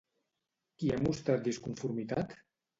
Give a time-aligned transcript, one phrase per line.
[0.79, 2.37] Qui ha mostrat disconformitat?